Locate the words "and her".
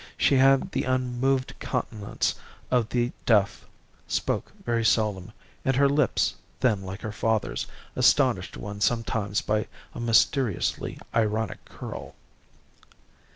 5.63-5.87